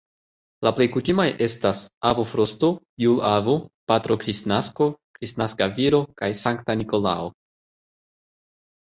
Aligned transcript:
La 0.67 0.69
plej 0.77 0.85
kutimaj 0.93 1.25
estas 1.47 1.81
"Avo 2.11 2.23
Frosto", 2.29 2.69
"Jul-Avo", 3.03 3.55
"Patro 3.91 4.17
Kristnasko", 4.23 4.87
"Kristnaska 5.19 5.69
Viro" 5.77 6.01
kaj 6.23 6.31
"Sankta 6.41 6.77
Nikolao". 6.81 7.29